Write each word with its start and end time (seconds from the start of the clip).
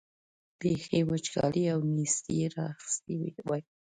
بېخي 0.59 0.99
وچکالۍ 1.09 1.63
او 1.73 1.79
نېستۍ 1.95 2.39
را 2.53 2.65
اخیستي 2.73 3.15
وای. 3.47 3.61